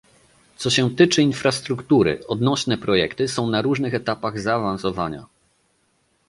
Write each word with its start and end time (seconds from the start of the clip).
Co 0.57 0.69
się 0.69 0.95
tyczy 0.95 1.21
infrastruktury, 1.21 2.21
odnośne 2.27 2.77
projekty 2.77 3.27
są 3.27 3.47
na 3.49 3.61
różnych 3.61 3.93
etapach 3.93 4.39
zaawansowania 4.39 5.25